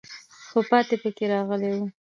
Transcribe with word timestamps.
خو 0.49 0.59
پاتې 0.69 0.95
پکې 1.01 1.25
راغلی 1.33 1.71
وو. 1.75 1.85